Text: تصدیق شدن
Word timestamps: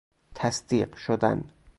تصدیق 0.35 0.95
شدن 0.97 1.43